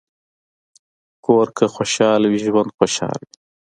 کور 1.25 1.47
که 1.57 1.65
خوشحال 1.75 2.21
وي، 2.25 2.37
ژوند 2.45 2.69
خوشحال 2.77 3.19
وي. 3.27 3.33